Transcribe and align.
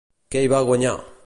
Què 0.35 0.41
hi 0.45 0.49
va 0.55 0.63
guanyar? 0.71 0.95